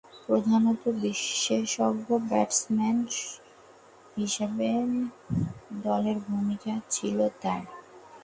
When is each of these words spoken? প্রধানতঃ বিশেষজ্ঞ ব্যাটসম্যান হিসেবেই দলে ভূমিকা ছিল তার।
প্রধানতঃ 0.25 0.83
বিশেষজ্ঞ 1.01 2.07
ব্যাটসম্যান 2.29 2.97
হিসেবেই 4.17 4.89
দলে 5.83 6.13
ভূমিকা 6.25 6.73
ছিল 6.89 7.17
তার। 7.41 7.61